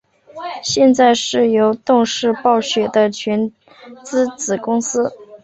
[0.63, 3.51] 现在是由动视暴雪的全
[4.03, 5.11] 资子公司。